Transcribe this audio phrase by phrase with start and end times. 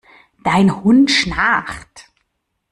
[0.43, 2.09] Dein Hund schnarcht!